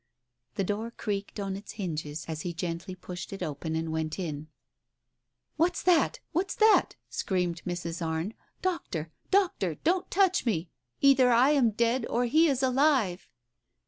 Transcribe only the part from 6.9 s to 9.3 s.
screamed Mrs. Arne. "Doctor!